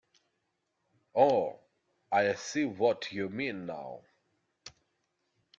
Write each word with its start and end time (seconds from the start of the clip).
Oh, 1.13 1.59
I 2.11 2.33
see 2.33 2.65
what 2.65 3.11
you 3.11 3.29
mean 3.29 3.67
now. 3.67 4.01